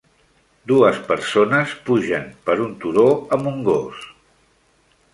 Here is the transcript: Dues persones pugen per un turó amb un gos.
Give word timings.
Dues 0.71 1.01
persones 1.11 1.77
pugen 1.91 2.27
per 2.49 2.57
un 2.67 2.75
turó 2.87 3.07
amb 3.39 3.55
un 3.55 3.65
gos. 3.73 4.05